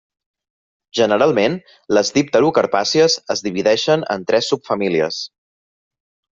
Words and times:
Generalment 0.99 1.57
les 1.97 2.09
dipterocarpàcies 2.15 3.19
es 3.37 3.45
divideixen 3.49 4.09
en 4.17 4.27
tres 4.33 4.53
subfamílies. 4.55 5.25